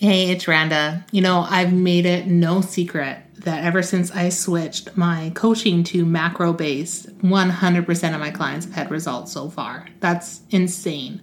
Hey, 0.00 0.30
it's 0.30 0.46
Randa. 0.46 1.04
You 1.10 1.22
know, 1.22 1.44
I've 1.50 1.72
made 1.72 2.06
it 2.06 2.28
no 2.28 2.60
secret 2.60 3.18
that 3.38 3.64
ever 3.64 3.82
since 3.82 4.12
I 4.12 4.28
switched 4.28 4.96
my 4.96 5.32
coaching 5.34 5.82
to 5.84 6.06
macro 6.06 6.52
based, 6.52 7.18
100% 7.18 8.14
of 8.14 8.20
my 8.20 8.30
clients 8.30 8.66
have 8.66 8.74
had 8.76 8.90
results 8.92 9.32
so 9.32 9.50
far. 9.50 9.88
That's 9.98 10.42
insane. 10.50 11.20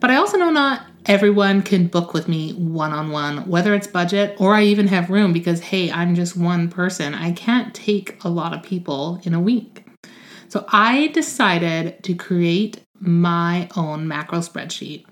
But 0.00 0.10
I 0.10 0.16
also 0.16 0.36
know 0.36 0.50
not 0.50 0.84
everyone 1.06 1.62
can 1.62 1.86
book 1.86 2.12
with 2.12 2.26
me 2.26 2.54
one 2.54 2.90
on 2.90 3.12
one, 3.12 3.48
whether 3.48 3.72
it's 3.72 3.86
budget 3.86 4.34
or 4.40 4.56
I 4.56 4.64
even 4.64 4.88
have 4.88 5.08
room 5.08 5.32
because, 5.32 5.60
hey, 5.60 5.88
I'm 5.92 6.16
just 6.16 6.36
one 6.36 6.70
person. 6.70 7.14
I 7.14 7.30
can't 7.30 7.72
take 7.72 8.18
a 8.24 8.28
lot 8.28 8.52
of 8.52 8.64
people 8.64 9.20
in 9.22 9.32
a 9.32 9.40
week. 9.40 9.86
So 10.48 10.64
I 10.68 11.06
decided 11.14 12.02
to 12.02 12.16
create 12.16 12.84
my 13.02 13.68
own 13.76 14.06
macro 14.08 14.38
spreadsheet. 14.38 15.04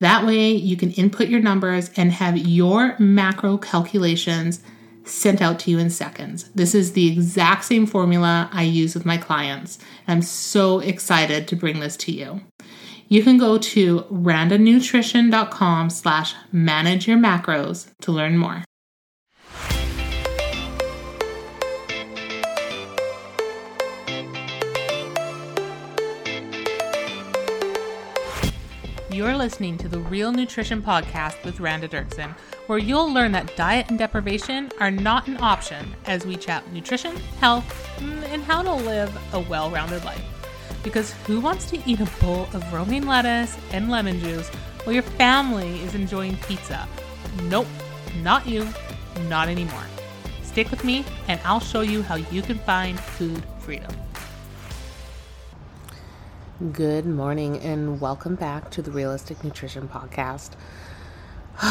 That 0.00 0.26
way, 0.26 0.50
you 0.52 0.76
can 0.76 0.90
input 0.92 1.28
your 1.28 1.40
numbers 1.40 1.90
and 1.96 2.12
have 2.12 2.36
your 2.36 2.98
macro 2.98 3.56
calculations 3.56 4.60
sent 5.04 5.40
out 5.40 5.60
to 5.60 5.70
you 5.70 5.78
in 5.78 5.88
seconds. 5.88 6.50
This 6.54 6.74
is 6.74 6.92
the 6.92 7.10
exact 7.12 7.64
same 7.64 7.86
formula 7.86 8.50
I 8.52 8.64
use 8.64 8.94
with 8.94 9.06
my 9.06 9.16
clients. 9.16 9.78
I'm 10.08 10.22
so 10.22 10.80
excited 10.80 11.46
to 11.48 11.56
bring 11.56 11.80
this 11.80 11.96
to 11.98 12.12
you. 12.12 12.40
You 13.08 13.22
can 13.22 13.38
go 13.38 13.56
to 13.56 14.00
randanutrition.com 14.10 15.90
slash 15.90 16.34
manage 16.50 17.06
your 17.06 17.18
macros 17.18 17.88
to 18.02 18.10
learn 18.10 18.36
more. 18.36 18.64
You're 29.16 29.34
listening 29.34 29.78
to 29.78 29.88
the 29.88 29.98
Real 29.98 30.30
Nutrition 30.30 30.82
Podcast 30.82 31.42
with 31.42 31.58
Randa 31.58 31.88
Derkson, 31.88 32.36
where 32.66 32.78
you'll 32.78 33.10
learn 33.10 33.32
that 33.32 33.56
diet 33.56 33.86
and 33.88 33.98
deprivation 33.98 34.70
are 34.78 34.90
not 34.90 35.26
an 35.26 35.38
option 35.38 35.96
as 36.04 36.26
we 36.26 36.36
chat 36.36 36.70
nutrition, 36.70 37.16
health, 37.40 37.64
mm, 37.96 38.22
and 38.24 38.42
how 38.42 38.60
to 38.60 38.74
live 38.74 39.18
a 39.32 39.40
well 39.40 39.70
rounded 39.70 40.04
life. 40.04 40.22
Because 40.82 41.14
who 41.24 41.40
wants 41.40 41.64
to 41.70 41.80
eat 41.88 42.00
a 42.00 42.10
bowl 42.20 42.46
of 42.52 42.70
romaine 42.74 43.06
lettuce 43.06 43.56
and 43.72 43.90
lemon 43.90 44.20
juice 44.20 44.50
while 44.84 44.92
your 44.92 45.02
family 45.02 45.80
is 45.80 45.94
enjoying 45.94 46.36
pizza? 46.46 46.86
Nope, 47.44 47.68
not 48.22 48.46
you, 48.46 48.68
not 49.30 49.48
anymore. 49.48 49.86
Stick 50.42 50.70
with 50.70 50.84
me, 50.84 51.06
and 51.28 51.40
I'll 51.42 51.58
show 51.58 51.80
you 51.80 52.02
how 52.02 52.16
you 52.16 52.42
can 52.42 52.58
find 52.58 53.00
food 53.00 53.42
freedom. 53.60 53.96
Good 56.72 57.04
morning 57.04 57.58
and 57.58 58.00
welcome 58.00 58.34
back 58.34 58.70
to 58.70 58.80
the 58.80 58.90
Realistic 58.90 59.44
Nutrition 59.44 59.90
Podcast. 59.90 60.52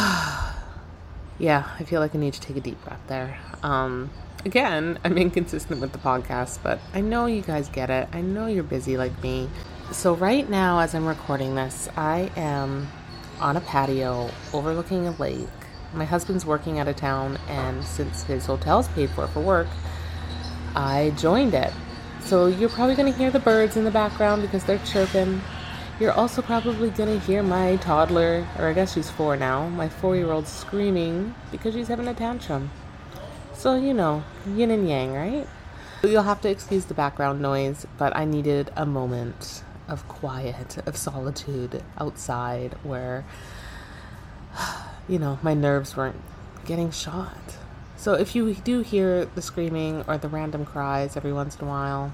yeah, 1.40 1.68
I 1.80 1.84
feel 1.84 2.00
like 2.00 2.14
I 2.14 2.20
need 2.20 2.36
to 2.36 2.40
take 2.40 2.56
a 2.56 2.60
deep 2.60 2.80
breath 2.84 3.02
there. 3.08 3.40
Um, 3.64 4.12
again, 4.46 5.00
I'm 5.04 5.18
inconsistent 5.18 5.82
with 5.82 5.92
the 5.92 5.98
podcast, 5.98 6.60
but 6.62 6.80
I 6.94 7.02
know 7.02 7.26
you 7.26 7.42
guys 7.42 7.68
get 7.68 7.90
it. 7.90 8.10
I 8.14 8.22
know 8.22 8.46
you're 8.46 8.64
busy 8.64 8.96
like 8.96 9.24
me. 9.24 9.50
So, 9.92 10.14
right 10.14 10.48
now, 10.48 10.78
as 10.78 10.94
I'm 10.94 11.08
recording 11.08 11.56
this, 11.56 11.90
I 11.98 12.30
am 12.36 12.88
on 13.40 13.58
a 13.58 13.62
patio 13.62 14.30
overlooking 14.54 15.08
a 15.08 15.12
lake. 15.18 15.48
My 15.96 16.06
husband's 16.06 16.46
working 16.46 16.78
out 16.78 16.88
of 16.88 16.96
town, 16.96 17.40
and 17.48 17.84
since 17.84 18.22
his 18.22 18.46
hotel's 18.46 18.88
paid 18.90 19.10
for 19.10 19.26
for 19.30 19.40
work, 19.40 19.68
I 20.76 21.12
joined 21.18 21.56
it 21.56 21.74
so 22.26 22.48
you're 22.48 22.70
probably 22.70 22.96
going 22.96 23.12
to 23.12 23.18
hear 23.18 23.30
the 23.30 23.40
birds 23.40 23.78
in 23.78 23.84
the 23.84 23.92
background 23.92 24.42
because 24.42 24.64
they're 24.64 24.80
chirping. 24.80 25.42
You're 26.00 26.12
also 26.12 26.42
probably 26.42 26.90
going 26.90 27.20
to 27.20 27.26
hear 27.26 27.44
my 27.44 27.76
toddler, 27.78 28.48
or 28.58 28.68
I 28.68 28.74
guess 28.74 28.94
she's 28.94 29.10
four 29.12 29.38
now, 29.38 29.70
my 29.70 29.88
four 29.88 30.16
year 30.16 30.32
old 30.32 30.48
screaming 30.48 31.36
because 31.52 31.76
she's 31.76 31.88
having 31.88 32.08
a 32.08 32.16
tantrum. 32.16 32.72
So, 33.54 33.76
you 33.76 33.94
know, 33.94 34.24
yin 34.48 34.72
and 34.72 34.90
yang, 34.90 35.14
right? 35.14 35.48
You'll 36.04 36.24
have 36.24 36.42
to 36.42 36.50
excuse 36.50 36.86
the 36.86 36.96
background 36.96 37.42
noise, 37.42 37.86
but 37.98 38.16
I 38.16 38.26
needed 38.26 38.72
a 38.76 38.86
moment 38.86 39.64
of 39.88 40.08
quiet, 40.08 40.80
of 40.88 40.98
solitude 40.98 41.84
outside 42.00 42.74
where, 42.82 43.24
you 45.08 45.20
know, 45.20 45.38
my 45.44 45.54
nerves 45.54 45.96
weren't 45.96 46.20
getting 46.66 46.90
shot. 46.90 47.58
So 47.98 48.14
if 48.14 48.36
you 48.36 48.54
do 48.54 48.82
hear 48.82 49.26
the 49.26 49.42
screaming 49.42 50.04
or 50.08 50.18
the 50.18 50.28
random 50.28 50.66
cries 50.66 51.16
every 51.16 51.34
once 51.34 51.58
in 51.58 51.66
a 51.66 51.70
while, 51.70 52.14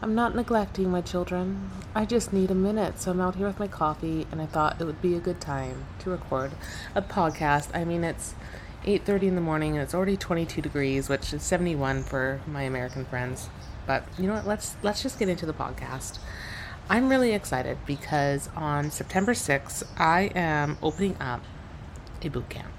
I'm 0.00 0.16
not 0.16 0.34
neglecting 0.34 0.90
my 0.90 1.00
children. 1.00 1.70
I 1.94 2.06
just 2.06 2.32
need 2.32 2.50
a 2.50 2.56
minute. 2.56 3.00
So 3.00 3.12
I'm 3.12 3.20
out 3.20 3.36
here 3.36 3.46
with 3.46 3.60
my 3.60 3.68
coffee 3.68 4.26
and 4.32 4.42
I 4.42 4.46
thought 4.46 4.80
it 4.80 4.84
would 4.84 5.00
be 5.00 5.14
a 5.14 5.20
good 5.20 5.40
time 5.40 5.84
to 6.00 6.10
record 6.10 6.52
a 6.94 7.02
podcast. 7.02 7.68
I 7.72 7.84
mean, 7.84 8.02
it's 8.02 8.34
8:30 8.84 9.28
in 9.28 9.34
the 9.36 9.40
morning 9.40 9.74
and 9.74 9.82
it's 9.82 9.94
already 9.94 10.16
22 10.16 10.60
degrees, 10.60 11.08
which 11.08 11.32
is 11.32 11.42
71 11.42 12.02
for 12.02 12.40
my 12.46 12.62
American 12.62 13.04
friends. 13.04 13.48
But 13.86 14.04
you 14.18 14.26
know 14.26 14.34
what? 14.34 14.46
Let's 14.46 14.76
let's 14.82 15.02
just 15.02 15.20
get 15.20 15.28
into 15.28 15.46
the 15.46 15.52
podcast. 15.52 16.18
I'm 16.90 17.08
really 17.08 17.32
excited 17.32 17.78
because 17.86 18.48
on 18.56 18.90
September 18.90 19.34
6th, 19.34 19.84
I 19.96 20.32
am 20.34 20.78
opening 20.82 21.16
up 21.20 21.42
a 22.22 22.28
boot 22.28 22.48
camp. 22.48 22.72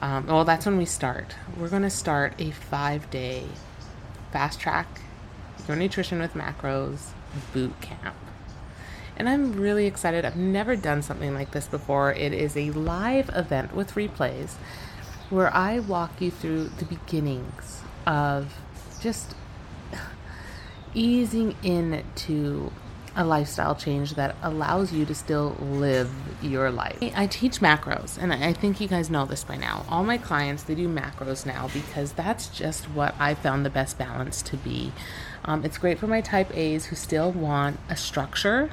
Um, 0.00 0.26
well, 0.26 0.44
that's 0.44 0.66
when 0.66 0.78
we 0.78 0.86
start. 0.86 1.36
We're 1.56 1.68
going 1.68 1.82
to 1.82 1.90
start 1.90 2.34
a 2.38 2.50
five 2.50 3.10
day 3.10 3.44
fast 4.32 4.58
track 4.60 5.00
your 5.70 5.76
nutrition 5.76 6.18
with 6.18 6.34
macros 6.34 7.10
boot 7.52 7.80
camp. 7.80 8.16
And 9.16 9.28
I'm 9.28 9.52
really 9.52 9.86
excited. 9.86 10.24
I've 10.24 10.36
never 10.36 10.74
done 10.74 11.02
something 11.02 11.32
like 11.32 11.52
this 11.52 11.68
before. 11.68 12.12
It 12.12 12.32
is 12.32 12.56
a 12.56 12.70
live 12.72 13.30
event 13.34 13.72
with 13.72 13.94
replays 13.94 14.54
where 15.28 15.54
I 15.54 15.78
walk 15.78 16.20
you 16.20 16.32
through 16.32 16.70
the 16.78 16.84
beginnings 16.84 17.82
of 18.04 18.52
just 19.00 19.36
easing 20.94 21.54
into 21.62 22.72
a 23.16 23.24
lifestyle 23.24 23.74
change 23.74 24.14
that 24.14 24.36
allows 24.42 24.92
you 24.92 25.04
to 25.04 25.14
still 25.14 25.56
live 25.60 26.10
your 26.42 26.70
life. 26.70 26.98
I 27.14 27.26
teach 27.26 27.60
macros, 27.60 28.16
and 28.18 28.32
I 28.32 28.52
think 28.52 28.80
you 28.80 28.88
guys 28.88 29.10
know 29.10 29.26
this 29.26 29.44
by 29.44 29.56
now. 29.56 29.84
All 29.88 30.04
my 30.04 30.18
clients, 30.18 30.62
they 30.62 30.74
do 30.74 30.88
macros 30.88 31.44
now 31.44 31.68
because 31.72 32.12
that's 32.12 32.48
just 32.48 32.84
what 32.86 33.14
I 33.18 33.34
found 33.34 33.66
the 33.66 33.70
best 33.70 33.98
balance 33.98 34.42
to 34.42 34.56
be. 34.56 34.92
Um, 35.44 35.64
it's 35.64 35.78
great 35.78 35.98
for 35.98 36.06
my 36.06 36.20
type 36.20 36.56
A's 36.56 36.86
who 36.86 36.96
still 36.96 37.32
want 37.32 37.80
a 37.88 37.96
structure, 37.96 38.70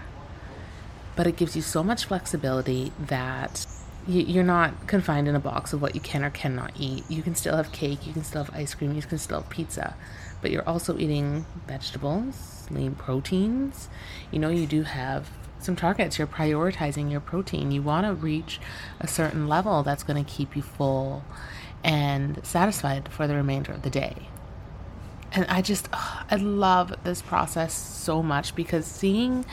but 1.15 1.25
it 1.25 1.35
gives 1.35 1.55
you 1.55 1.61
so 1.61 1.83
much 1.83 2.05
flexibility 2.05 2.91
that 2.99 3.65
you're 4.07 4.43
not 4.43 4.87
confined 4.87 5.27
in 5.27 5.35
a 5.35 5.39
box 5.39 5.73
of 5.73 5.81
what 5.81 5.93
you 5.93 5.99
can 5.99 6.23
or 6.23 6.29
cannot 6.29 6.71
eat. 6.79 7.03
You 7.09 7.21
can 7.21 7.35
still 7.35 7.57
have 7.57 7.71
cake, 7.71 8.05
you 8.07 8.13
can 8.13 8.23
still 8.23 8.43
have 8.43 8.55
ice 8.55 8.73
cream, 8.73 8.95
you 8.95 9.01
can 9.01 9.17
still 9.17 9.41
have 9.41 9.49
pizza, 9.49 9.95
but 10.41 10.51
you're 10.51 10.67
also 10.67 10.97
eating 10.97 11.45
vegetables 11.67 12.56
lean 12.71 12.95
proteins. 12.95 13.89
You 14.31 14.39
know, 14.39 14.49
you 14.49 14.65
do 14.65 14.83
have 14.83 15.29
some 15.59 15.75
targets. 15.75 16.17
You're 16.17 16.27
prioritizing 16.27 17.11
your 17.11 17.19
protein. 17.19 17.71
You 17.71 17.81
want 17.81 18.05
to 18.05 18.13
reach 18.13 18.59
a 18.99 19.07
certain 19.07 19.47
level 19.47 19.83
that's 19.83 20.03
going 20.03 20.23
to 20.23 20.29
keep 20.29 20.55
you 20.55 20.61
full 20.61 21.23
and 21.83 22.39
satisfied 22.45 23.09
for 23.09 23.27
the 23.27 23.35
remainder 23.35 23.71
of 23.71 23.81
the 23.81 23.89
day. 23.89 24.27
And 25.31 25.45
I 25.45 25.61
just, 25.61 25.89
oh, 25.93 26.23
I 26.29 26.35
love 26.35 26.93
this 27.03 27.21
process 27.21 27.73
so 27.73 28.23
much 28.23 28.55
because 28.55 28.85
seeing 28.85 29.45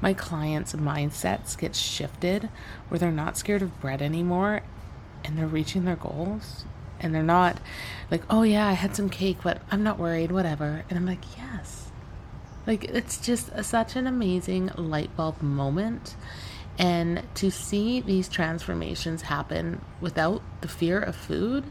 my 0.00 0.12
clients' 0.12 0.72
mindsets 0.72 1.56
get 1.56 1.76
shifted 1.76 2.48
where 2.88 2.98
they're 2.98 3.12
not 3.12 3.36
scared 3.36 3.62
of 3.62 3.80
bread 3.80 4.02
anymore 4.02 4.62
and 5.24 5.38
they're 5.38 5.46
reaching 5.46 5.84
their 5.84 5.96
goals 5.96 6.64
and 6.98 7.14
they're 7.14 7.22
not 7.22 7.58
like, 8.10 8.22
oh 8.28 8.42
yeah, 8.42 8.66
I 8.66 8.72
had 8.72 8.96
some 8.96 9.08
cake, 9.08 9.38
but 9.42 9.62
I'm 9.70 9.82
not 9.82 9.98
worried, 9.98 10.32
whatever. 10.32 10.84
And 10.88 10.98
I'm 10.98 11.06
like, 11.06 11.24
yes, 11.36 11.90
like, 12.66 12.84
it's 12.84 13.18
just 13.18 13.50
such 13.64 13.96
an 13.96 14.06
amazing 14.06 14.70
light 14.76 15.14
bulb 15.16 15.42
moment. 15.42 16.16
And 16.78 17.22
to 17.34 17.50
see 17.50 18.00
these 18.00 18.28
transformations 18.28 19.22
happen 19.22 19.84
without 20.00 20.42
the 20.60 20.68
fear 20.68 20.98
of 20.98 21.14
food, 21.14 21.64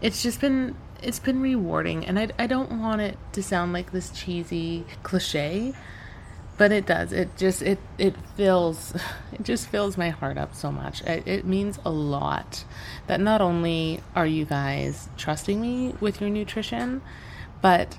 it's 0.00 0.22
just 0.22 0.40
been 0.40 0.76
it's 1.02 1.18
been 1.18 1.40
rewarding. 1.40 2.04
And 2.06 2.18
I, 2.18 2.28
I 2.38 2.46
don't 2.46 2.80
want 2.80 3.00
it 3.00 3.18
to 3.32 3.42
sound 3.42 3.72
like 3.72 3.92
this 3.92 4.10
cheesy 4.10 4.84
cliche 5.02 5.74
but 6.56 6.70
it 6.70 6.86
does. 6.86 7.12
It 7.12 7.36
just 7.36 7.62
it 7.62 7.78
it 7.98 8.14
fills 8.36 8.94
it 9.32 9.42
just 9.42 9.68
fills 9.68 9.96
my 9.96 10.10
heart 10.10 10.38
up 10.38 10.54
so 10.54 10.70
much. 10.70 11.02
It, 11.02 11.26
it 11.26 11.44
means 11.44 11.78
a 11.84 11.90
lot 11.90 12.64
that 13.06 13.20
not 13.20 13.40
only 13.40 14.00
are 14.14 14.26
you 14.26 14.44
guys 14.44 15.08
trusting 15.16 15.60
me 15.60 15.94
with 16.00 16.20
your 16.20 16.30
nutrition 16.30 17.02
but 17.60 17.98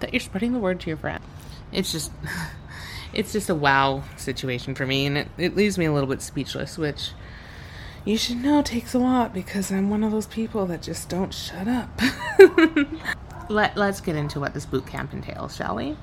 that 0.00 0.12
you're 0.12 0.20
spreading 0.20 0.52
the 0.52 0.58
word 0.58 0.80
to 0.80 0.88
your 0.88 0.96
friends 0.96 1.24
it's 1.72 1.92
just 1.92 2.10
it's 3.12 3.32
just 3.32 3.48
a 3.48 3.54
wow 3.54 4.02
situation 4.16 4.74
for 4.74 4.86
me 4.86 5.06
and 5.06 5.18
it, 5.18 5.28
it 5.38 5.56
leaves 5.56 5.78
me 5.78 5.84
a 5.84 5.92
little 5.92 6.08
bit 6.08 6.22
speechless 6.22 6.76
which 6.76 7.10
you 8.04 8.16
should 8.16 8.36
know 8.36 8.62
takes 8.62 8.94
a 8.94 8.98
lot 8.98 9.32
because 9.32 9.70
i'm 9.72 9.90
one 9.90 10.04
of 10.04 10.12
those 10.12 10.26
people 10.26 10.66
that 10.66 10.82
just 10.82 11.08
don't 11.08 11.32
shut 11.34 11.66
up 11.66 12.00
Let, 13.48 13.76
let's 13.76 14.00
get 14.00 14.14
into 14.14 14.40
what 14.40 14.52
this 14.52 14.66
boot 14.66 14.86
camp 14.86 15.12
entails 15.14 15.56
shall 15.56 15.76
we 15.76 15.96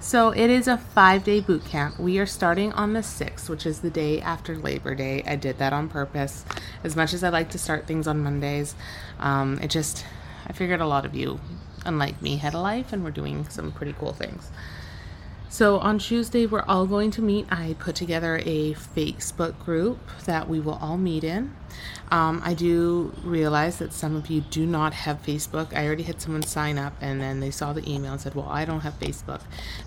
So 0.00 0.30
it 0.30 0.48
is 0.48 0.68
a 0.68 0.78
five 0.78 1.22
day 1.22 1.40
boot 1.40 1.64
camp. 1.66 1.98
We 1.98 2.18
are 2.18 2.26
starting 2.26 2.72
on 2.72 2.94
the 2.94 3.00
6th, 3.00 3.48
which 3.48 3.66
is 3.66 3.80
the 3.80 3.90
day 3.90 4.20
after 4.20 4.56
Labor 4.56 4.94
Day. 4.94 5.22
I 5.26 5.36
did 5.36 5.58
that 5.58 5.72
on 5.72 5.88
purpose. 5.88 6.44
As 6.82 6.96
much 6.96 7.12
as 7.12 7.22
I 7.22 7.28
like 7.28 7.50
to 7.50 7.58
start 7.58 7.86
things 7.86 8.06
on 8.06 8.20
Mondays, 8.20 8.74
um, 9.18 9.58
it 9.60 9.68
just, 9.68 10.06
I 10.46 10.52
figured 10.52 10.80
a 10.80 10.86
lot 10.86 11.04
of 11.04 11.14
you, 11.14 11.40
unlike 11.84 12.22
me, 12.22 12.36
had 12.36 12.54
a 12.54 12.60
life 12.60 12.92
and 12.92 13.04
we're 13.04 13.10
doing 13.10 13.46
some 13.50 13.70
pretty 13.72 13.94
cool 13.98 14.12
things. 14.14 14.50
So 15.50 15.78
on 15.78 15.98
Tuesday, 15.98 16.44
we're 16.44 16.64
all 16.68 16.86
going 16.86 17.10
to 17.12 17.22
meet. 17.22 17.46
I 17.50 17.74
put 17.78 17.94
together 17.96 18.42
a 18.44 18.74
Facebook 18.74 19.58
group 19.64 19.98
that 20.26 20.46
we 20.46 20.60
will 20.60 20.74
all 20.74 20.98
meet 20.98 21.24
in. 21.24 21.56
Um, 22.10 22.42
I 22.44 22.52
do 22.52 23.14
realize 23.24 23.78
that 23.78 23.94
some 23.94 24.14
of 24.14 24.28
you 24.28 24.42
do 24.42 24.66
not 24.66 24.92
have 24.92 25.22
Facebook. 25.22 25.74
I 25.74 25.86
already 25.86 26.02
had 26.02 26.20
someone 26.20 26.42
sign 26.42 26.76
up 26.76 26.92
and 27.00 27.18
then 27.18 27.40
they 27.40 27.50
saw 27.50 27.72
the 27.72 27.90
email 27.90 28.12
and 28.12 28.20
said, 28.20 28.34
Well, 28.34 28.48
I 28.48 28.66
don't 28.66 28.80
have 28.80 29.00
Facebook. 29.00 29.40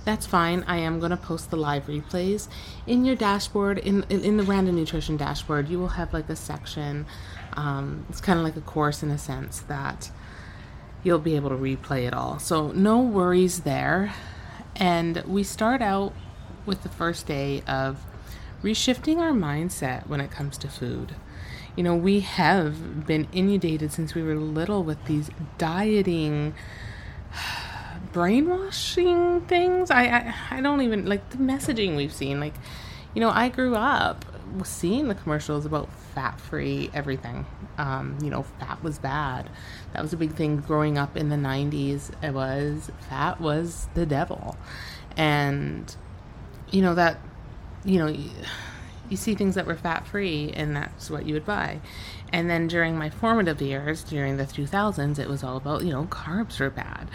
That's 0.04 0.26
fine. 0.26 0.64
I 0.68 0.78
am 0.78 1.00
going 1.00 1.12
to 1.12 1.18
post 1.18 1.52
the 1.52 1.58
live 1.58 1.86
replays 1.86 2.48
in 2.88 3.06
your 3.06 3.16
dashboard, 3.16 3.78
in, 3.78 4.04
in 4.10 4.38
the 4.38 4.44
Randa 4.44 4.72
Nutrition 4.72 5.16
dashboard. 5.16 5.70
You 5.70 5.78
will 5.78 5.90
have 5.90 6.12
like 6.12 6.28
a 6.28 6.36
section. 6.36 7.06
Um, 7.54 8.08
it's 8.10 8.20
kind 8.22 8.40
of 8.40 8.44
like 8.44 8.58
a 8.58 8.62
course 8.62 9.04
in 9.04 9.12
a 9.12 9.18
sense 9.18 9.60
that 9.62 10.10
you'll 11.04 11.20
be 11.20 11.36
able 11.36 11.50
to 11.50 11.56
replay 11.56 12.08
it 12.08 12.14
all. 12.16 12.40
So, 12.40 12.72
no 12.72 13.00
worries 13.00 13.62
there. 13.62 14.14
And 14.76 15.24
we 15.28 15.44
start 15.44 15.82
out 15.82 16.14
with 16.66 16.84
the 16.84 16.90
first 16.90 17.28
day 17.28 17.62
of 17.68 18.04
reshifting 18.64 19.18
our 19.18 19.32
mindset 19.32 20.08
when 20.08 20.22
it 20.22 20.32
comes 20.32 20.58
to 20.60 20.68
food. 20.68 21.16
You 21.76 21.84
know, 21.84 21.96
we 21.96 22.20
have 22.22 23.06
been 23.06 23.28
inundated 23.32 23.92
since 23.92 24.14
we 24.14 24.22
were 24.24 24.36
little 24.36 24.84
with 24.84 25.04
these 25.06 25.30
dieting 25.58 26.54
brainwashing 28.14 29.42
things. 29.42 29.90
I, 29.90 30.04
I 30.04 30.36
I 30.58 30.62
don't 30.62 30.82
even 30.82 31.06
like 31.06 31.30
the 31.30 31.38
messaging 31.38 31.96
we've 31.96 32.14
seen. 32.14 32.40
Like, 32.40 32.56
you 33.14 33.22
know, 33.22 33.30
I 33.30 33.50
grew 33.50 33.76
up 33.76 34.26
seeing 34.64 35.08
the 35.08 35.16
commercials 35.16 35.66
about 35.66 35.90
fat-free 36.14 36.90
everything. 36.94 37.46
Um, 37.78 38.18
you 38.22 38.30
know, 38.30 38.44
fat 38.44 38.84
was 38.84 39.00
bad. 39.00 39.50
That 39.94 40.02
was 40.02 40.14
a 40.14 40.18
big 40.18 40.34
thing 40.34 40.58
growing 40.58 40.98
up 40.98 41.16
in 41.16 41.30
the 41.30 41.36
90s. 41.36 42.12
It 42.24 42.34
was 42.34 42.92
fat 43.10 43.40
was 43.40 43.88
the 43.94 44.06
devil. 44.06 44.58
And 45.18 45.94
you 46.72 46.82
know 46.82 46.96
that 46.96 47.20
you 47.84 48.00
know 48.00 48.16
you 49.12 49.18
see 49.18 49.36
things 49.36 49.56
that 49.56 49.68
were 49.68 49.76
fat 49.76 50.08
free 50.08 50.52
and 50.56 50.76
that's 50.76 51.10
what 51.10 51.26
you 51.26 51.34
would 51.34 51.46
buy. 51.46 51.82
And 52.34 52.50
then 52.50 52.68
during 52.68 52.98
my 52.98 53.10
formative 53.10 53.62
years, 53.62 54.04
during 54.04 54.38
the 54.38 54.46
2000s, 54.46 55.20
it 55.20 55.28
was 55.28 55.44
all 55.44 55.58
about, 55.58 55.84
you 55.84 55.92
know, 55.92 56.06
carbs 56.06 56.62
are 56.62 56.70
bad. 56.70 57.10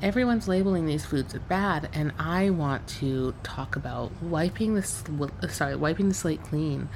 Everyone's 0.00 0.48
labeling 0.48 0.86
these 0.86 1.04
foods 1.04 1.34
as 1.34 1.42
bad, 1.42 1.90
and 1.92 2.12
I 2.18 2.50
want 2.50 2.88
to 3.00 3.34
talk 3.42 3.76
about 3.76 4.10
wiping 4.22 4.74
the 4.74 4.82
sl- 4.82 5.26
uh, 5.42 5.48
sorry, 5.48 5.76
wiping 5.76 6.08
the 6.08 6.14
slate 6.14 6.42
clean. 6.42 6.88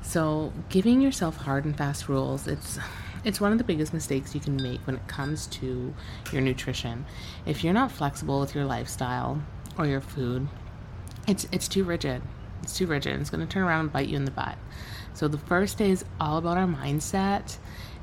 So, 0.00 0.52
giving 0.68 1.00
yourself 1.00 1.36
hard 1.36 1.64
and 1.64 1.76
fast 1.76 2.08
rules, 2.08 2.46
it's 2.46 2.78
it's 3.24 3.40
one 3.40 3.52
of 3.52 3.58
the 3.58 3.64
biggest 3.64 3.92
mistakes 3.92 4.34
you 4.34 4.40
can 4.40 4.56
make 4.56 4.80
when 4.86 4.96
it 4.96 5.06
comes 5.08 5.46
to 5.48 5.92
your 6.32 6.40
nutrition. 6.40 7.04
If 7.46 7.62
you're 7.62 7.74
not 7.74 7.92
flexible 7.92 8.40
with 8.40 8.54
your 8.54 8.64
lifestyle 8.64 9.42
or 9.76 9.86
your 9.86 10.00
food, 10.00 10.48
it's 11.26 11.46
it's 11.52 11.68
too 11.68 11.84
rigid. 11.84 12.22
It's 12.62 12.76
too 12.76 12.86
rigid. 12.86 13.20
It's 13.20 13.30
going 13.30 13.46
to 13.46 13.52
turn 13.52 13.64
around 13.64 13.80
and 13.80 13.92
bite 13.92 14.08
you 14.08 14.16
in 14.16 14.24
the 14.24 14.30
butt. 14.30 14.56
So 15.14 15.28
the 15.28 15.38
first 15.38 15.78
day 15.78 15.90
is 15.90 16.04
all 16.20 16.38
about 16.38 16.56
our 16.56 16.66
mindset 16.66 17.56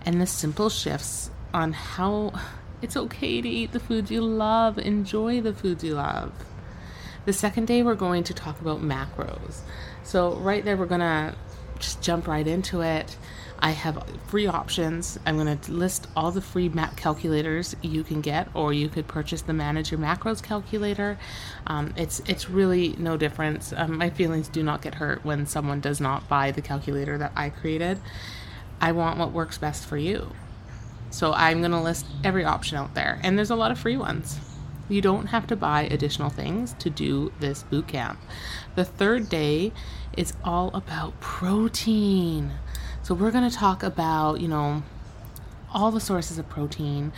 and 0.05 0.21
the 0.21 0.27
simple 0.27 0.69
shifts 0.69 1.31
on 1.53 1.73
how 1.73 2.33
it's 2.81 2.95
okay 2.95 3.41
to 3.41 3.49
eat 3.49 3.71
the 3.71 3.79
foods 3.79 4.11
you 4.11 4.21
love, 4.21 4.77
enjoy 4.77 5.41
the 5.41 5.53
foods 5.53 5.83
you 5.83 5.95
love. 5.95 6.31
The 7.25 7.33
second 7.33 7.67
day, 7.67 7.83
we're 7.83 7.95
going 7.95 8.23
to 8.25 8.33
talk 8.33 8.61
about 8.61 8.81
macros. 8.81 9.59
So, 10.03 10.35
right 10.35 10.63
there, 10.63 10.77
we're 10.77 10.85
going 10.85 11.01
to 11.01 11.35
just 11.79 12.01
jump 12.01 12.27
right 12.27 12.45
into 12.45 12.81
it. 12.81 13.15
I 13.61 13.71
have 13.71 14.03
free 14.27 14.47
options. 14.47 15.19
I'm 15.25 15.37
going 15.37 15.57
to 15.57 15.71
list 15.71 16.07
all 16.15 16.31
the 16.31 16.41
free 16.41 16.69
map 16.69 16.95
calculators 16.95 17.75
you 17.81 18.03
can 18.03 18.21
get, 18.21 18.47
or 18.53 18.71
you 18.71 18.87
could 18.87 19.07
purchase 19.07 19.41
the 19.41 19.53
Manage 19.53 19.91
Your 19.91 19.99
Macros 19.99 20.41
calculator. 20.41 21.17
Um, 21.67 21.93
it's 21.97 22.21
it's 22.21 22.49
really 22.49 22.95
no 22.97 23.17
difference. 23.17 23.73
Um, 23.75 23.97
my 23.97 24.09
feelings 24.09 24.47
do 24.47 24.63
not 24.63 24.81
get 24.81 24.95
hurt 24.95 25.25
when 25.25 25.45
someone 25.45 25.81
does 25.81 25.99
not 25.99 26.29
buy 26.29 26.51
the 26.51 26.61
calculator 26.61 27.17
that 27.17 27.33
I 27.35 27.49
created. 27.49 27.99
I 28.79 28.93
want 28.93 29.19
what 29.19 29.33
works 29.33 29.57
best 29.57 29.85
for 29.85 29.97
you. 29.97 30.31
So 31.11 31.33
I'm 31.33 31.59
going 31.59 31.71
to 31.71 31.81
list 31.81 32.05
every 32.23 32.45
option 32.45 32.77
out 32.77 32.93
there, 32.93 33.19
and 33.23 33.37
there's 33.37 33.49
a 33.49 33.55
lot 33.55 33.71
of 33.71 33.79
free 33.79 33.97
ones. 33.97 34.39
You 34.89 35.01
don't 35.01 35.27
have 35.27 35.47
to 35.47 35.55
buy 35.55 35.83
additional 35.83 36.29
things 36.29 36.73
to 36.79 36.89
do 36.89 37.31
this 37.39 37.63
boot 37.63 37.87
camp. 37.87 38.19
The 38.75 38.83
third 38.83 39.29
day 39.29 39.71
is 40.17 40.33
all 40.43 40.69
about 40.73 41.19
protein. 41.21 42.53
So 43.03 43.13
we're 43.13 43.31
going 43.31 43.49
to 43.49 43.55
talk 43.55 43.83
about, 43.83 44.41
you 44.41 44.47
know, 44.47 44.83
all 45.71 45.91
the 45.91 45.99
sources 45.99 46.37
of 46.37 46.49
protein, 46.49 47.11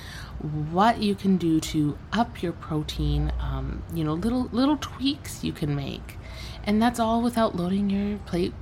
what 0.71 1.01
you 1.01 1.15
can 1.15 1.38
do 1.38 1.59
to 1.59 1.97
up 2.12 2.41
your 2.41 2.51
protein, 2.51 3.31
um, 3.39 3.81
you 3.94 4.03
know, 4.03 4.13
little 4.13 4.50
little 4.51 4.77
tweaks 4.77 5.44
you 5.44 5.53
can 5.53 5.75
make, 5.75 6.18
and 6.63 6.81
that's 6.81 7.00
all 7.00 7.21
without 7.21 7.56
loading 7.56 7.89
your 7.89 8.18
plate 8.19 8.53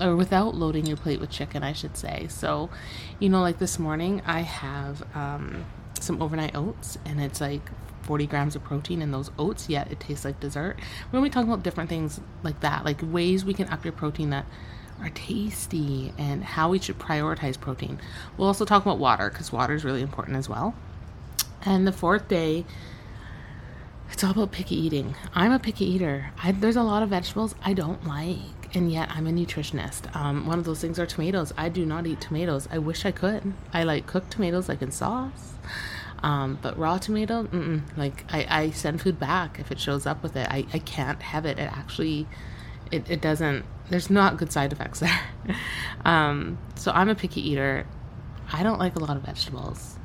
or 0.00 0.16
without 0.16 0.54
loading 0.54 0.84
your 0.86 0.96
plate 0.96 1.20
with 1.20 1.30
chicken, 1.30 1.62
I 1.62 1.72
should 1.72 1.96
say. 1.96 2.26
So, 2.28 2.70
you 3.18 3.28
know, 3.28 3.40
like 3.40 3.58
this 3.58 3.78
morning, 3.78 4.20
I 4.26 4.40
have 4.40 5.04
um, 5.14 5.64
some 6.00 6.20
overnight 6.20 6.54
oats, 6.54 6.98
and 7.04 7.20
it's 7.20 7.40
like 7.40 7.70
40 8.06 8.26
grams 8.28 8.54
of 8.54 8.62
protein 8.62 9.02
in 9.02 9.10
those 9.10 9.30
oats, 9.38 9.68
yet 9.68 9.90
it 9.90 9.98
tastes 9.98 10.24
like 10.24 10.38
dessert. 10.38 10.76
We're 11.06 11.18
going 11.18 11.24
to 11.24 11.30
be 11.30 11.34
talking 11.34 11.50
about 11.50 11.64
different 11.64 11.90
things 11.90 12.20
like 12.44 12.60
that, 12.60 12.84
like 12.84 13.00
ways 13.02 13.44
we 13.44 13.52
can 13.52 13.68
up 13.68 13.84
your 13.84 13.92
protein 13.92 14.30
that 14.30 14.46
are 15.00 15.10
tasty 15.10 16.12
and 16.16 16.42
how 16.42 16.70
we 16.70 16.78
should 16.78 16.98
prioritize 16.98 17.60
protein. 17.60 17.98
We'll 18.36 18.46
also 18.46 18.64
talk 18.64 18.82
about 18.82 18.98
water 18.98 19.28
because 19.28 19.52
water 19.52 19.74
is 19.74 19.84
really 19.84 20.02
important 20.02 20.36
as 20.36 20.48
well. 20.48 20.74
And 21.64 21.84
the 21.84 21.92
fourth 21.92 22.28
day, 22.28 22.64
it's 24.12 24.22
all 24.22 24.30
about 24.30 24.52
picky 24.52 24.76
eating. 24.76 25.16
I'm 25.34 25.50
a 25.52 25.58
picky 25.58 25.84
eater. 25.84 26.30
I, 26.42 26.52
there's 26.52 26.76
a 26.76 26.82
lot 26.82 27.02
of 27.02 27.08
vegetables 27.08 27.56
I 27.64 27.74
don't 27.74 28.06
like, 28.06 28.74
and 28.74 28.90
yet 28.90 29.10
I'm 29.10 29.26
a 29.26 29.30
nutritionist. 29.30 30.14
Um, 30.14 30.46
one 30.46 30.60
of 30.60 30.64
those 30.64 30.80
things 30.80 30.98
are 31.00 31.06
tomatoes. 31.06 31.52
I 31.58 31.68
do 31.68 31.84
not 31.84 32.06
eat 32.06 32.20
tomatoes. 32.20 32.68
I 32.70 32.78
wish 32.78 33.04
I 33.04 33.10
could. 33.10 33.52
I 33.72 33.82
like 33.82 34.06
cooked 34.06 34.30
tomatoes, 34.30 34.68
like 34.68 34.80
in 34.80 34.92
sauce. 34.92 35.54
Um, 36.22 36.58
but 36.62 36.78
raw 36.78 36.98
tomato, 36.98 37.46
like 37.96 38.24
I, 38.32 38.46
I 38.48 38.70
send 38.70 39.00
food 39.02 39.18
back 39.18 39.58
if 39.60 39.70
it 39.70 39.78
shows 39.78 40.06
up 40.06 40.22
with 40.22 40.36
it. 40.36 40.48
I, 40.50 40.66
I 40.72 40.78
can't 40.78 41.20
have 41.22 41.44
it. 41.44 41.58
It 41.58 41.70
actually, 41.70 42.26
it, 42.90 43.10
it 43.10 43.20
doesn't 43.20 43.64
there's 43.88 44.10
not 44.10 44.36
good 44.36 44.52
side 44.52 44.72
effects 44.72 45.00
there. 45.00 45.20
um, 46.04 46.58
so 46.74 46.90
I'm 46.92 47.08
a 47.08 47.14
picky 47.14 47.48
eater. 47.50 47.86
I 48.52 48.62
don't 48.62 48.78
like 48.78 48.96
a 48.96 48.98
lot 49.00 49.16
of 49.16 49.22
vegetables, 49.22 49.96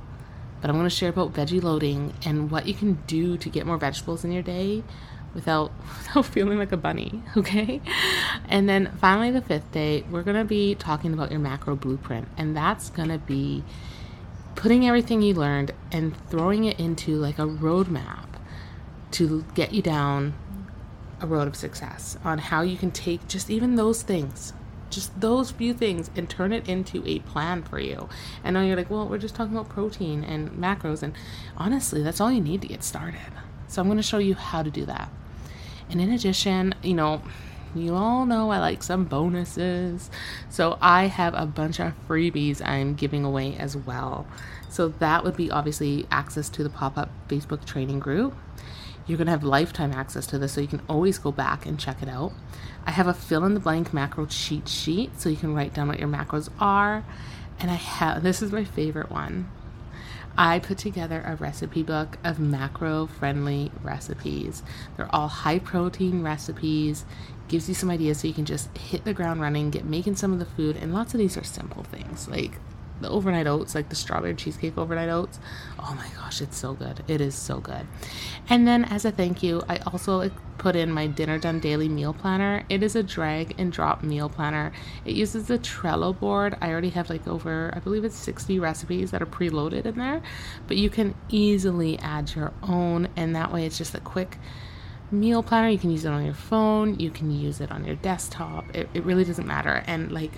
but 0.62 0.70
I'm 0.70 0.76
going 0.76 0.90
to 0.90 0.96
share 0.96 1.10
about 1.10 1.34
veggie 1.34 1.62
loading 1.62 2.14
and 2.26 2.50
what 2.50 2.66
you 2.66 2.74
can 2.74 2.94
do 3.08 3.38
to 3.38 3.50
get 3.50 3.66
more 3.66 3.78
vegetables 3.78 4.24
in 4.24 4.32
your 4.32 4.44
day 4.44 4.84
without 5.34 5.72
without 5.98 6.26
feeling 6.26 6.58
like 6.58 6.72
a 6.72 6.78
bunny, 6.78 7.24
okay? 7.38 7.82
And 8.50 8.68
then 8.68 8.92
finally 9.00 9.32
the 9.32 9.42
fifth 9.42 9.72
day, 9.72 10.04
we're 10.10 10.24
going 10.24 10.38
to 10.38 10.46
be 10.46 10.76
talking 10.76 11.14
about 11.14 11.32
your 11.32 11.40
macro 11.40 11.76
blueprint 11.76 12.28
and 12.38 12.56
that's 12.56 12.90
going 12.90 13.10
to 13.10 13.20
be 13.20 13.64
putting 14.56 14.88
everything 14.88 15.22
you 15.22 15.34
learned 15.34 15.72
and 15.92 16.16
throwing 16.30 16.66
it 16.66 16.80
into 16.80 17.16
like 17.16 17.40
a 17.40 17.46
roadmap 17.46 18.28
to 19.12 19.46
get 19.56 19.74
you 19.74 19.82
down 19.82 20.34
a 21.20 21.28
road 21.28 21.48
of 21.48 21.56
success 21.56 22.18
on 22.24 22.38
how 22.38 22.62
you 22.62 22.78
can 22.78 22.92
take 22.92 23.28
just 23.28 23.50
even 23.50 23.76
those 23.76 24.02
things 24.02 24.54
just 24.92 25.20
those 25.20 25.52
few 25.52 25.74
things 25.74 26.12
and 26.16 26.30
turn 26.30 26.54
it 26.54 26.68
into 26.68 27.02
a 27.06 27.20
plan 27.20 27.64
for 27.64 27.80
you. 27.80 28.10
And 28.44 28.54
now 28.54 28.62
you're 28.62 28.76
like, 28.76 28.90
well, 28.90 29.08
we're 29.08 29.18
just 29.18 29.34
talking 29.34 29.56
about 29.56 29.70
protein 29.70 30.24
and 30.24 30.52
macros. 30.52 31.02
And 31.02 31.14
honestly, 31.58 32.04
that's 32.04 32.22
all 32.22 32.32
you 32.32 32.42
need 32.42 32.62
to 32.62 32.68
get 32.68 32.84
started. 32.84 33.20
So 33.68 33.82
I'm 33.82 33.88
going 33.88 33.98
to 33.98 34.04
show 34.04 34.18
you 34.18 34.36
how 34.36 34.62
to 34.62 34.70
do 34.70 34.86
that. 34.86 35.10
And 35.90 36.02
in 36.02 36.12
addition, 36.12 36.76
you 36.84 36.94
know, 36.94 37.22
you 37.76 37.96
all 37.96 38.26
know 38.26 38.52
I 38.52 38.60
like 38.60 38.84
some 38.84 39.06
bonuses. 39.06 40.10
So 40.50 40.78
I 40.82 41.08
have 41.08 41.34
a 41.34 41.46
bunch 41.46 41.80
of 41.80 41.94
freebies 42.08 42.62
I'm 42.66 42.96
giving 42.96 43.24
away 43.24 43.56
as 43.58 43.76
well. 43.76 44.28
So 44.70 44.90
that 44.90 45.24
would 45.24 45.36
be 45.36 45.52
obviously 45.52 46.06
access 46.12 46.50
to 46.50 46.64
the 46.64 46.70
pop 46.70 46.98
up 46.98 47.10
Facebook 47.28 47.66
training 47.66 48.00
group 48.00 48.36
you're 49.08 49.18
going 49.18 49.28
to 49.28 49.32
have 49.32 49.44
lifetime 49.44 49.92
access 49.92 50.28
to 50.28 50.38
this, 50.38 50.54
so 50.54 50.62
you 50.62 50.68
can 50.68 50.82
always 50.88 51.18
go 51.18 51.32
back 51.32 51.66
and 51.66 51.80
check 51.80 52.02
it 52.02 52.10
out. 52.10 52.32
I 52.86 52.92
have 52.92 53.08
a 53.08 53.14
fill 53.14 53.44
in 53.46 53.54
the 53.54 53.60
blank 53.60 53.94
macro 53.94 54.26
cheat 54.26 54.68
sheet, 54.68 55.20
so 55.20 55.30
you 55.30 55.36
can 55.36 55.54
write 55.54 55.74
down 55.74 55.88
what 55.88 56.00
your 56.00 56.08
macros 56.08 56.50
are. 56.60 57.04
And 57.60 57.70
I 57.70 57.76
have 57.76 58.24
this 58.24 58.42
is 58.42 58.52
my 58.52 58.64
favorite 58.64 59.12
one. 59.12 59.50
I 60.38 60.60
put 60.60 60.78
together 60.78 61.22
a 61.26 61.36
recipe 61.36 61.84
book 61.84 62.18
of 62.24 62.40
macro 62.40 63.06
friendly 63.06 63.72
recipes. 63.84 64.64
They're 64.96 65.14
all 65.14 65.28
high 65.28 65.60
protein 65.60 66.24
recipes, 66.24 67.06
gives 67.52 67.68
you 67.68 67.76
some 67.76 67.92
ideas 67.92 68.22
so 68.22 68.28
you 68.28 68.34
can 68.34 68.46
just 68.46 68.76
hit 68.78 69.04
the 69.04 69.14
ground 69.14 69.42
running, 69.42 69.70
get 69.70 69.86
making 69.86 70.16
some 70.16 70.32
of 70.32 70.40
the 70.40 70.46
food, 70.46 70.78
and 70.78 70.94
lots 70.94 71.14
of 71.14 71.20
these 71.20 71.38
are 71.38 71.44
simple 71.44 71.84
things 71.84 72.28
like 72.30 72.54
the 73.02 73.10
overnight 73.10 73.48
oats, 73.48 73.76
like 73.76 73.90
the 73.90 73.96
strawberry 73.96 74.36
cheesecake 74.36 74.78
overnight 74.78 75.10
oats. 75.10 75.40
Oh 75.80 75.94
my 75.96 76.08
gosh, 76.16 76.42
it's 76.42 76.58
so 76.58 76.74
good. 76.74 77.04
It 77.08 77.20
is 77.20 77.36
so 77.36 77.60
good. 77.60 77.88
And 78.48 78.68
then 78.68 78.86
as 78.86 79.06
a 79.06 79.12
thank 79.12 79.44
you, 79.44 79.64
I 79.68 79.78
also 79.80 80.32
put 80.60 80.76
in 80.76 80.92
my 80.92 81.08
dinner 81.08 81.40
done 81.40 81.60
daily 81.60 81.90
meal 81.90 82.14
planner. 82.14 82.64
It 82.70 82.84
is 82.84 82.96
a 82.96 83.04
drag 83.04 83.56
and 83.58 83.72
drop 83.72 84.04
meal 84.04 84.30
planner. 84.30 84.72
It 85.04 85.16
uses 85.16 85.48
the 85.48 85.58
Trello 85.58 86.18
board. 86.18 86.56
I 86.62 86.70
already 86.70 86.92
have 86.92 87.10
like 87.10 87.28
over, 87.28 87.74
I 87.76 87.80
believe 87.80 88.06
it's 88.06 88.16
60 88.16 88.60
recipes 88.60 89.12
that 89.12 89.22
are 89.22 89.28
preloaded 89.28 89.86
in 89.86 89.98
there, 89.98 90.22
but 90.68 90.78
you 90.78 90.90
can 90.90 91.16
easily 91.30 91.98
add 92.00 92.36
your 92.36 92.54
own, 92.62 93.10
and 93.16 93.36
that 93.36 93.52
way 93.52 93.66
it's 93.66 93.78
just 93.78 93.96
a 93.96 94.00
quick 94.00 94.38
meal 95.12 95.44
planner. 95.44 95.70
You 95.70 95.78
can 95.78 95.92
use 95.92 96.06
it 96.06 96.10
on 96.10 96.26
your 96.26 96.34
phone, 96.34 97.00
you 97.00 97.12
can 97.12 97.32
use 97.32 97.62
it 97.62 97.72
on 97.72 97.86
your 97.86 97.96
desktop. 97.96 98.76
It, 98.76 98.90
it 98.94 99.04
really 99.04 99.24
doesn't 99.24 99.48
matter. 99.48 99.84
And 99.86 100.12
like, 100.12 100.32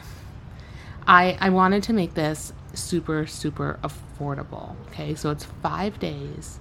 I, 1.07 1.37
I 1.39 1.49
wanted 1.49 1.83
to 1.83 1.93
make 1.93 2.13
this 2.13 2.53
super, 2.73 3.25
super 3.25 3.79
affordable. 3.83 4.75
Okay, 4.87 5.15
so 5.15 5.29
it's 5.29 5.45
five 5.45 5.99
days. 5.99 6.59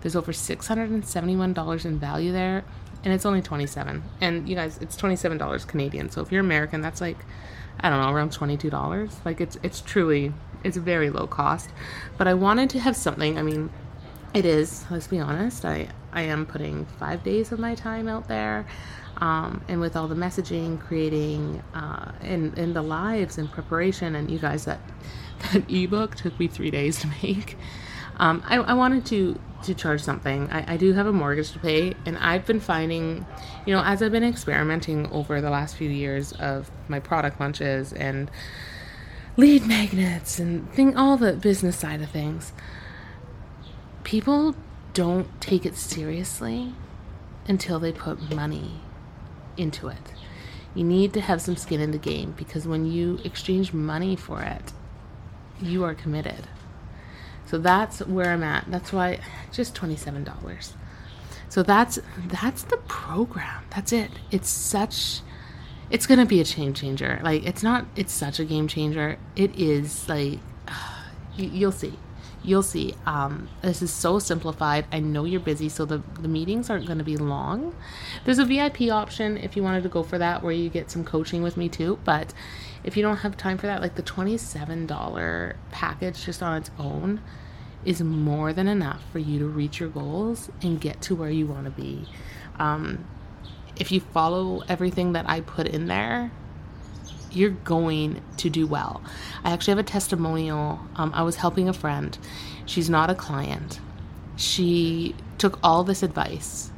There's 0.00 0.16
over 0.16 0.32
$671 0.32 1.84
in 1.84 1.98
value 1.98 2.32
there, 2.32 2.64
and 3.04 3.12
it's 3.14 3.24
only 3.24 3.40
27 3.40 4.02
And 4.20 4.48
you 4.48 4.54
guys, 4.54 4.78
it's 4.82 4.96
$27 4.96 5.66
Canadian. 5.66 6.10
So 6.10 6.20
if 6.20 6.30
you're 6.30 6.42
American, 6.42 6.82
that's 6.82 7.00
like, 7.00 7.16
I 7.80 7.88
don't 7.88 8.00
know, 8.00 8.10
around 8.10 8.30
$22. 8.30 9.24
Like 9.24 9.40
it's 9.40 9.58
it's 9.62 9.80
truly 9.80 10.32
it's 10.64 10.76
very 10.76 11.10
low 11.10 11.26
cost. 11.26 11.70
But 12.18 12.26
I 12.26 12.34
wanted 12.34 12.70
to 12.70 12.80
have 12.80 12.96
something, 12.96 13.38
I 13.38 13.42
mean, 13.42 13.70
it 14.34 14.44
is, 14.44 14.84
let's 14.90 15.06
be 15.06 15.20
honest, 15.20 15.64
I, 15.64 15.88
I 16.12 16.22
am 16.22 16.44
putting 16.44 16.86
five 16.98 17.22
days 17.22 17.52
of 17.52 17.60
my 17.60 17.74
time 17.76 18.08
out 18.08 18.26
there. 18.28 18.66
Um, 19.18 19.62
and 19.68 19.80
with 19.80 19.96
all 19.96 20.08
the 20.08 20.16
messaging, 20.16 20.80
creating, 20.80 21.62
uh, 21.72 22.10
and, 22.20 22.58
and 22.58 22.74
the 22.74 22.82
lives 22.82 23.38
and 23.38 23.50
preparation, 23.50 24.16
and 24.16 24.28
you 24.28 24.40
guys, 24.40 24.64
that, 24.64 24.80
that 25.52 25.70
ebook 25.70 26.16
took 26.16 26.38
me 26.38 26.48
three 26.48 26.72
days 26.72 26.98
to 27.00 27.08
make. 27.22 27.56
Um, 28.16 28.42
I, 28.46 28.56
I, 28.56 28.74
wanted 28.74 29.06
to 29.06 29.40
to 29.64 29.74
charge 29.74 30.02
something. 30.02 30.48
I, 30.50 30.74
I, 30.74 30.76
do 30.76 30.92
have 30.92 31.06
a 31.06 31.12
mortgage 31.12 31.50
to 31.52 31.58
pay, 31.58 31.94
and 32.06 32.16
I've 32.18 32.46
been 32.46 32.60
finding, 32.60 33.26
you 33.66 33.74
know, 33.74 33.82
as 33.82 34.02
I've 34.02 34.12
been 34.12 34.22
experimenting 34.22 35.10
over 35.10 35.40
the 35.40 35.50
last 35.50 35.74
few 35.76 35.88
years 35.88 36.32
of 36.32 36.70
my 36.86 37.00
product 37.00 37.40
launches 37.40 37.92
and 37.92 38.30
lead 39.36 39.66
magnets 39.66 40.38
and 40.38 40.70
thing, 40.72 40.96
all 40.96 41.16
the 41.16 41.32
business 41.32 41.76
side 41.76 42.02
of 42.02 42.10
things, 42.10 42.52
people 44.04 44.54
don't 44.92 45.40
take 45.40 45.66
it 45.66 45.76
seriously 45.76 46.74
until 47.48 47.78
they 47.78 47.92
put 47.92 48.34
money 48.34 48.80
into 49.56 49.88
it. 49.88 50.12
You 50.74 50.84
need 50.84 51.12
to 51.14 51.20
have 51.20 51.40
some 51.40 51.56
skin 51.56 51.80
in 51.80 51.90
the 51.90 51.98
game 51.98 52.32
because 52.36 52.66
when 52.66 52.86
you 52.90 53.18
exchange 53.24 53.72
money 53.72 54.16
for 54.16 54.42
it, 54.42 54.72
you 55.60 55.84
are 55.84 55.94
committed. 55.94 56.48
So 57.46 57.58
that's 57.58 58.00
where 58.00 58.32
I'm 58.32 58.42
at. 58.42 58.64
That's 58.68 58.92
why 58.92 59.20
just 59.52 59.74
$27. 59.74 60.72
So 61.48 61.62
that's 61.62 62.00
that's 62.26 62.64
the 62.64 62.78
program. 62.78 63.64
That's 63.70 63.92
it. 63.92 64.10
It's 64.32 64.48
such 64.48 65.20
it's 65.90 66.06
going 66.06 66.18
to 66.18 66.26
be 66.26 66.40
a 66.40 66.44
game 66.44 66.74
changer. 66.74 67.20
Like 67.22 67.44
it's 67.44 67.62
not 67.62 67.86
it's 67.94 68.12
such 68.12 68.40
a 68.40 68.44
game 68.44 68.66
changer. 68.66 69.18
It 69.36 69.56
is 69.56 70.08
like 70.08 70.40
you, 71.36 71.48
you'll 71.48 71.72
see 71.72 71.92
you'll 72.44 72.62
see 72.62 72.94
um, 73.06 73.48
this 73.62 73.82
is 73.82 73.90
so 73.90 74.18
simplified. 74.18 74.86
I 74.92 75.00
know 75.00 75.24
you're 75.24 75.40
busy 75.40 75.68
so 75.68 75.84
the, 75.84 76.02
the 76.20 76.28
meetings 76.28 76.70
aren't 76.70 76.86
going 76.86 76.98
to 76.98 77.04
be 77.04 77.16
long. 77.16 77.74
There's 78.24 78.38
a 78.38 78.44
vip 78.44 78.80
option 78.90 79.36
if 79.38 79.56
you 79.56 79.62
wanted 79.62 79.82
to 79.84 79.88
go 79.88 80.02
for 80.02 80.18
that 80.18 80.42
where 80.42 80.52
you 80.52 80.68
get 80.68 80.90
some 80.90 81.04
coaching 81.04 81.42
with 81.42 81.56
me 81.56 81.68
too 81.68 81.98
but 82.04 82.34
if 82.82 82.96
you 82.96 83.02
don't 83.02 83.18
have 83.18 83.36
time 83.36 83.56
for 83.58 83.66
that 83.66 83.80
like 83.80 83.94
the 83.94 84.02
$27 84.02 85.54
package 85.70 86.24
just 86.24 86.42
on 86.42 86.56
its 86.56 86.70
own 86.78 87.20
is 87.84 88.02
more 88.02 88.52
than 88.52 88.68
enough 88.68 89.02
for 89.10 89.18
you 89.18 89.38
to 89.38 89.46
reach 89.46 89.80
your 89.80 89.88
goals 89.88 90.50
and 90.62 90.80
get 90.80 91.00
to 91.02 91.14
where 91.14 91.30
you 91.30 91.46
want 91.46 91.64
to 91.64 91.70
be. 91.70 92.06
Um, 92.58 93.04
if 93.76 93.90
you 93.90 94.00
follow 94.00 94.62
everything 94.68 95.12
that 95.12 95.28
i 95.28 95.40
put 95.40 95.66
in 95.66 95.86
there 95.86 96.30
you're 97.34 97.50
going 97.50 98.22
to 98.38 98.50
do 98.50 98.66
well. 98.66 99.02
I 99.44 99.52
actually 99.52 99.72
have 99.72 99.78
a 99.78 99.82
testimonial. 99.82 100.80
Um, 100.96 101.12
I 101.14 101.22
was 101.22 101.36
helping 101.36 101.68
a 101.68 101.72
friend. 101.72 102.16
She's 102.66 102.88
not 102.88 103.10
a 103.10 103.14
client. 103.14 103.80
She 104.36 105.14
took 105.38 105.58
all 105.62 105.84
this 105.84 106.02
advice, 106.02 106.70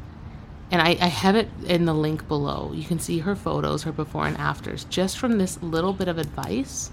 and 0.70 0.82
I, 0.82 0.90
I 1.00 1.06
have 1.06 1.36
it 1.36 1.48
in 1.66 1.84
the 1.84 1.94
link 1.94 2.28
below. 2.28 2.72
You 2.74 2.84
can 2.84 2.98
see 2.98 3.20
her 3.20 3.34
photos, 3.34 3.84
her 3.84 3.92
before 3.92 4.26
and 4.26 4.36
afters. 4.36 4.84
Just 4.84 5.18
from 5.18 5.38
this 5.38 5.62
little 5.62 5.92
bit 5.92 6.08
of 6.08 6.18
advice, 6.18 6.90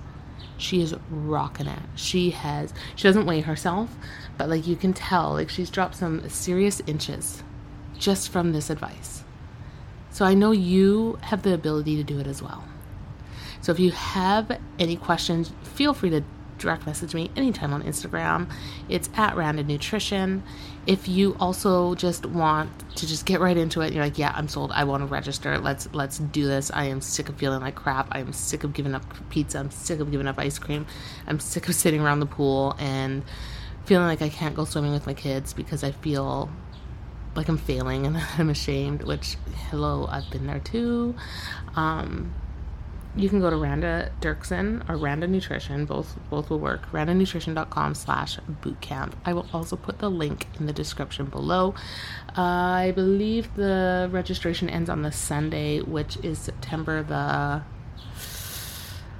she 0.58 0.82
is 0.82 0.96
rocking 1.10 1.68
it. 1.68 1.80
She 1.96 2.32
has, 2.32 2.74
she 2.96 3.04
doesn't 3.04 3.26
weigh 3.26 3.42
herself, 3.42 3.96
but 4.38 4.50
like 4.50 4.68
you 4.68 4.76
can 4.76 4.94
tell, 4.94 5.34
like 5.34 5.50
she's 5.50 5.70
dropped 5.70 5.96
some 5.96 6.28
serious 6.30 6.82
inches 6.88 7.44
just 7.98 8.30
from 8.30 8.52
this 8.52 8.70
advice. 8.70 9.24
So 10.12 10.26
I 10.26 10.34
know 10.36 10.52
you 10.52 11.18
have 11.22 11.42
the 11.42 11.54
ability 11.54 11.96
to 11.98 12.04
do 12.04 12.20
it 12.20 12.28
as 12.28 12.42
well. 12.42 12.64
So 13.64 13.72
if 13.72 13.80
you 13.80 13.92
have 13.92 14.60
any 14.78 14.98
questions, 14.98 15.54
feel 15.64 15.94
free 15.94 16.10
to 16.10 16.22
direct 16.58 16.86
message 16.86 17.16
me 17.16 17.32
anytime 17.38 17.74
on 17.74 17.82
Instagram. 17.84 18.52
It's 18.90 19.10
at 19.16 19.38
Randa 19.38 19.64
Nutrition. 19.64 20.44
If 20.86 21.08
you 21.08 21.38
also 21.40 21.96
just 21.96 22.26
want 22.26 22.70
to 22.98 23.08
just 23.08 23.26
get 23.26 23.40
right 23.40 23.56
into 23.56 23.80
it, 23.80 23.94
you're 23.94 24.04
like, 24.04 24.18
yeah, 24.18 24.34
I'm 24.36 24.50
sold. 24.50 24.74
I 24.74 24.84
want 24.84 25.02
to 25.02 25.08
register. 25.08 25.58
Let's 25.58 25.88
let's 25.94 26.18
do 26.18 26.46
this. 26.46 26.72
I 26.74 26.86
am 26.86 27.00
sick 27.00 27.30
of 27.30 27.38
feeling 27.38 27.62
like 27.62 27.76
crap. 27.76 28.10
I 28.12 28.20
am 28.20 28.34
sick 28.34 28.66
of 28.66 28.74
giving 28.74 28.94
up 28.94 29.06
pizza. 29.30 29.60
I'm 29.60 29.72
sick 29.72 30.02
of 30.02 30.12
giving 30.12 30.28
up 30.28 30.38
ice 30.40 30.60
cream. 30.60 30.86
I'm 31.26 31.40
sick 31.40 31.70
of 31.70 31.76
sitting 31.76 32.02
around 32.02 32.20
the 32.20 32.26
pool 32.26 32.76
and 32.80 33.24
feeling 33.86 34.08
like 34.08 34.22
I 34.22 34.28
can't 34.28 34.56
go 34.56 34.66
swimming 34.66 34.92
with 34.92 35.08
my 35.08 35.14
kids 35.14 35.54
because 35.54 35.86
I 35.86 35.92
feel 35.92 36.50
like 37.34 37.48
I'm 37.48 37.58
failing 37.58 38.06
and 38.08 38.18
I'm 38.38 38.50
ashamed. 38.50 39.04
Which, 39.04 39.38
hello, 39.70 40.06
I've 40.12 40.30
been 40.32 40.48
there 40.48 40.60
too. 40.60 41.16
Um, 41.78 42.34
you 43.16 43.30
can 43.30 43.40
go 43.40 43.50
to 43.50 43.56
Randa 43.56 44.12
Derkson 44.22 44.88
or 44.90 44.98
Randa 44.98 45.28
Nutrition. 45.28 45.86
Both 45.86 46.18
both 46.30 46.50
will 46.50 46.60
work. 46.60 46.92
RandaNutrition.com 46.92 47.96
slash 47.96 48.40
bootcamp. 48.62 49.14
I 49.26 49.34
will 49.34 49.48
also 49.54 49.76
put 49.76 50.00
the 50.00 50.10
link 50.10 50.48
in 50.60 50.66
the 50.66 50.74
description 50.74 51.28
below. 51.28 51.76
Uh, 52.36 52.42
I 52.42 52.92
believe 52.96 53.54
the 53.56 54.10
registration 54.12 54.70
ends 54.70 54.90
on 54.90 55.04
the 55.04 55.12
Sunday, 55.12 55.82
which 55.82 56.18
is 56.18 56.40
September 56.40 57.04
the 57.04 57.62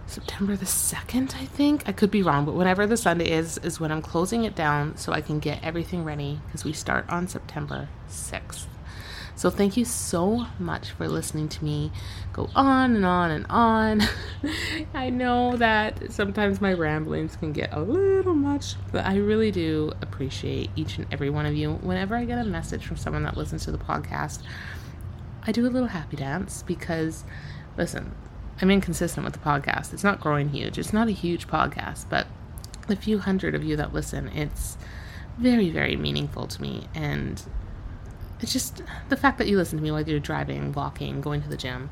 September 0.08 0.56
the 0.56 0.66
2nd, 0.66 1.36
I 1.36 1.46
think. 1.46 1.88
I 1.88 1.92
could 1.92 2.12
be 2.12 2.22
wrong, 2.22 2.46
but 2.46 2.54
whenever 2.54 2.86
the 2.86 2.98
Sunday 2.98 3.32
is, 3.32 3.58
is 3.60 3.80
when 3.80 3.92
I'm 3.92 4.04
closing 4.04 4.44
it 4.44 4.56
down 4.56 4.96
so 4.96 5.12
I 5.12 5.22
can 5.22 5.40
get 5.40 5.64
everything 5.64 6.04
ready 6.04 6.40
because 6.46 6.64
we 6.64 6.72
start 6.72 7.10
on 7.10 7.28
September 7.28 7.90
6th. 8.08 8.66
So 9.44 9.50
thank 9.50 9.76
you 9.76 9.84
so 9.84 10.48
much 10.58 10.92
for 10.92 11.06
listening 11.10 11.50
to 11.50 11.66
me 11.66 11.92
go 12.32 12.50
on 12.56 12.96
and 12.96 13.06
on 13.06 13.30
and 13.30 13.46
on. 13.50 14.02
I 14.94 15.10
know 15.10 15.58
that 15.58 16.14
sometimes 16.14 16.62
my 16.62 16.72
ramblings 16.72 17.36
can 17.36 17.52
get 17.52 17.74
a 17.74 17.82
little 17.82 18.36
much, 18.36 18.76
but 18.94 19.06
I 19.06 19.18
really 19.18 19.52
do 19.52 19.92
appreciate 20.02 20.70
each 20.78 20.98
and 20.98 21.08
every 21.12 21.30
one 21.30 21.46
of 21.46 21.56
you. 21.56 21.74
Whenever 21.74 22.16
I 22.16 22.24
get 22.24 22.38
a 22.38 22.46
message 22.46 22.86
from 22.86 22.96
someone 22.96 23.24
that 23.24 23.36
listens 23.36 23.66
to 23.66 23.74
the 23.74 23.78
podcast, 23.78 24.44
I 25.46 25.52
do 25.52 25.68
a 25.68 25.70
little 25.70 25.90
happy 25.90 26.16
dance 26.16 26.64
because, 26.64 27.26
listen, 27.76 28.16
I'm 28.62 28.72
inconsistent 28.72 29.26
with 29.26 29.34
the 29.34 29.40
podcast. 29.40 29.92
It's 29.92 30.06
not 30.06 30.22
growing 30.22 30.52
huge. 30.52 30.78
It's 30.78 30.94
not 30.94 31.10
a 31.10 31.12
huge 31.12 31.50
podcast, 31.50 32.06
but 32.10 32.28
the 32.88 32.96
few 32.96 33.20
hundred 33.20 33.56
of 33.56 33.64
you 33.66 33.76
that 33.76 33.94
listen, 33.94 34.30
it's 34.30 34.78
very, 35.38 35.70
very 35.70 35.98
meaningful 35.98 36.48
to 36.48 36.62
me. 36.62 36.88
And 36.96 37.44
it's 38.44 38.54
just 38.54 38.84
the 39.10 39.16
fact 39.18 39.38
that 39.38 39.48
you 39.48 39.58
listen 39.58 39.78
to 39.78 39.84
me 39.84 39.90
while 39.90 40.02
you're 40.02 40.20
driving, 40.20 40.74
walking, 40.74 41.22
going 41.22 41.42
to 41.42 41.50
the 41.50 41.58
gym. 41.58 41.90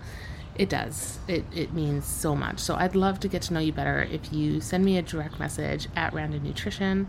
It 0.56 0.70
does. 0.70 1.18
It, 1.28 1.46
it 1.56 1.74
means 1.74 2.06
so 2.06 2.36
much. 2.36 2.60
So 2.60 2.76
I'd 2.76 2.94
love 2.94 3.22
to 3.22 3.30
get 3.30 3.42
to 3.44 3.54
know 3.54 3.62
you 3.62 3.72
better 3.72 4.02
if 4.12 4.34
you 4.34 4.60
send 4.60 4.84
me 4.84 4.98
a 4.98 5.02
direct 5.02 5.40
message 5.40 5.88
at 5.96 6.14
Randa 6.14 6.40
Nutrition. 6.40 7.08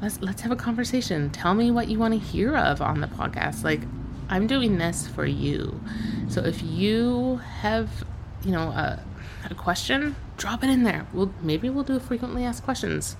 Let's 0.00 0.20
let's 0.20 0.42
have 0.42 0.52
a 0.52 0.56
conversation. 0.56 1.30
Tell 1.30 1.54
me 1.54 1.70
what 1.70 1.88
you 1.88 1.98
want 1.98 2.14
to 2.14 2.20
hear 2.20 2.56
of 2.56 2.80
on 2.80 3.00
the 3.00 3.08
podcast. 3.08 3.64
Like 3.64 3.80
I'm 4.28 4.46
doing 4.46 4.78
this 4.78 5.08
for 5.08 5.26
you. 5.26 5.80
So 6.28 6.40
if 6.42 6.62
you 6.62 7.36
have, 7.60 7.90
you 8.44 8.52
know, 8.52 8.68
a, 8.68 9.02
a 9.50 9.54
question, 9.54 10.14
drop 10.36 10.62
it 10.62 10.70
in 10.70 10.84
there. 10.84 11.06
We'll 11.12 11.34
maybe 11.42 11.68
we'll 11.68 11.84
do 11.84 11.96
a 11.96 12.00
frequently 12.00 12.44
asked 12.44 12.62
questions 12.62 13.16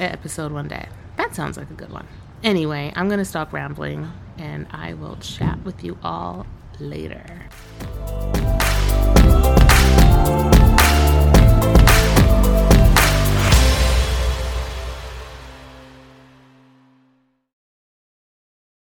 episode 0.00 0.50
one 0.50 0.66
day. 0.66 0.88
That 1.16 1.36
sounds 1.36 1.56
like 1.56 1.70
a 1.70 1.74
good 1.74 1.92
one. 1.92 2.06
Anyway, 2.42 2.92
I'm 2.94 3.08
going 3.08 3.18
to 3.18 3.24
stop 3.24 3.52
rambling 3.52 4.12
and 4.38 4.66
I 4.70 4.94
will 4.94 5.16
chat 5.16 5.62
with 5.64 5.84
you 5.84 5.98
all 6.02 6.46
later. 6.78 7.48